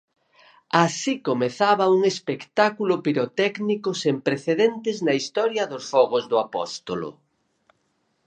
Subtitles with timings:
[0.85, 7.09] Así comezaba un espectáculo pirotécnico sen precedentes na historia dos Fogos do Apóstolo.